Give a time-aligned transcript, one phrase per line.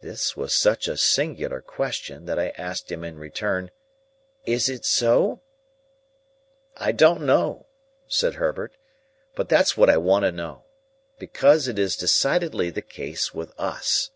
[0.00, 3.70] This was such a singular question, that I asked him in return,
[4.46, 5.42] "Is it so?"
[6.76, 7.68] "I don't know,"
[8.08, 8.76] said Herbert,
[9.36, 10.64] "that's what I want to know.
[11.20, 14.10] Because it is decidedly the case with us.